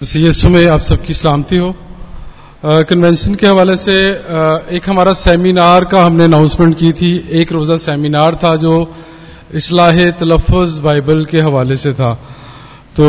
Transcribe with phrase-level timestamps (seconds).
[0.00, 1.74] CSO में आप सबकी सलामती हो।
[2.84, 3.94] कन्वेंशन के हवाले से
[4.68, 8.74] एक हमारा सेमिनार का हमने अनाउंसमेंट की थी। एक रोज़ा सेमिनार था जो
[9.54, 10.50] इसलाह तलफ़
[10.82, 12.12] बाइबल के हवाले से था।
[12.96, 13.06] तो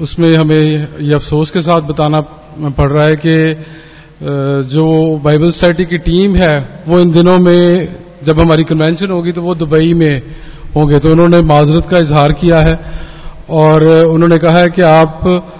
[0.00, 4.86] उसमें हमें ये अफसोस के साथ बताना पड़ रहा है कि जो
[5.24, 9.54] बाइबल सोसाइटी की टीम है, वो इन दिनों में जब हमारी कन्वेंशन होगी तो वो
[9.56, 10.22] दुबई में
[10.76, 12.78] होंगे। तो उन्होंने माजरत का इजहार किया है
[13.50, 15.55] और उन्होंने कहा है कि आप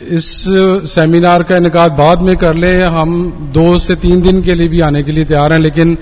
[0.00, 0.44] इस
[0.84, 4.80] सेमिनार का इनका बाद में कर लें। हम दो से तीन दिन के लिए भी
[4.80, 5.96] आने के लिए तैयार हैं, लेकिन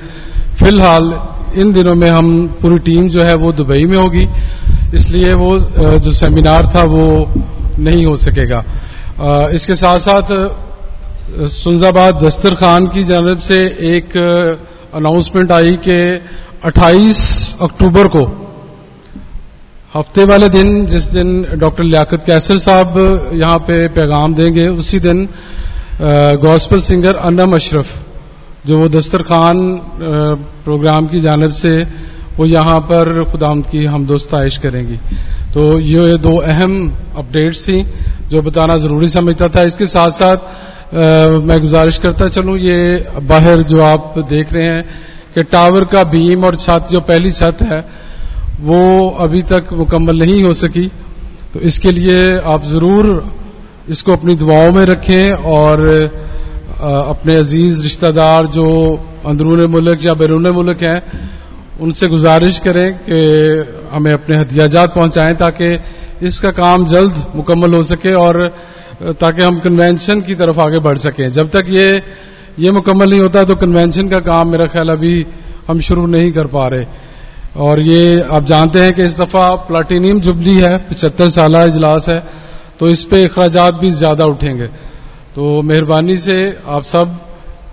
[0.58, 1.12] फ़िलहाल
[1.56, 4.26] इन दिनों में हम पूरी टीम जो है वो दुबई में होगी।
[4.94, 5.58] इसलिए वो
[5.98, 7.04] जो सेमिनार था वो
[7.78, 8.64] नहीं हो सकेगा।
[9.54, 10.32] इसके साथ साथ
[11.48, 13.64] सुनजाबाद दस्तर खान की जानब से
[13.96, 14.16] एक
[14.94, 16.20] अनाउंसमेंट आई कि
[16.64, 17.22] 28
[17.60, 18.43] अक्टूबर को
[19.94, 22.96] हफ़्ते वाले दिन जिस दिन डॉक्टर लियाकत कैसर साहब
[23.34, 25.22] यहाँ पे पैगाम देंगे उसी दिन
[26.42, 27.92] गॉस्पल सिंगर अनम अशरफ
[28.66, 29.60] जो वो दस्तर खान
[30.64, 31.72] प्रोग्राम की जानब से
[32.38, 34.96] वो यहाँ पर खुदाम की हम दोस्ताइश करेंगी।
[35.54, 36.76] तो ये दो अहम
[37.16, 37.82] अपडेट्स थी
[38.30, 42.78] जो बताना ज़रूरी समझता था। इसके साथ साथ आ, मैं गुजारिश करता चलूँ ये
[43.22, 44.84] बाहर जो आप देख रहे हैं
[45.34, 47.84] कि टावर का बीम और छत जो पहली छत है
[48.60, 50.86] वो अभी तक मुकम्मल नहीं हो सकी।
[51.54, 53.24] तो इसके लिए आप ज़रूर
[53.88, 55.80] इसको अपनी दुआओं में रखें और
[56.74, 58.66] अपने अज़ीज़ रिश्तेदार जो
[59.26, 61.02] अंदरून मुल्क या बैरून मुल्क हैं,
[61.80, 63.18] उनसे गुजारिश करें कि
[63.92, 65.78] हमें अपने हथियाजात पहुंचाएँ ताकि
[66.22, 68.46] इसका काम जल्द मुकम्मल हो सके और
[69.20, 72.02] ताकि हम कन्वेंशन की तरफ़ आगे बढ़ सकें। जब तक ये
[72.58, 75.26] ये मुकम्मल नहीं होता तो कन्वेंशन का काम मेरा ख्याल अभी
[75.68, 76.84] हम शुरू नहीं कर पा रहे।
[77.54, 82.22] और ये आप जानते हैं कि इस दफ़ा प्लाटीनियम जुबली है, पचहत्तर साल इजलास है
[82.78, 84.66] तो इस पे अखराज भी ज़्यादा उठेंगे।
[85.34, 86.36] तो मेहरबानी से
[86.68, 87.16] आप सब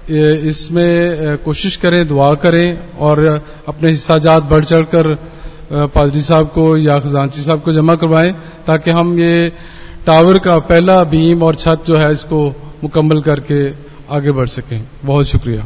[0.10, 3.20] इसमें कोशिश करें, दुआ करें और
[3.68, 5.16] अपने हिस्साजात बढ़ चढ़कर
[5.74, 8.32] पादरी साहब को या खजानची साहब को जमा करवाएँ,
[8.68, 9.52] ताकि हम ये
[10.06, 12.48] टावर का पहला बीम और छत जो है इसको
[12.84, 13.68] मुकम्मल करके
[14.16, 15.66] आगे बढ़ सकें। बहुत शुक्रिया।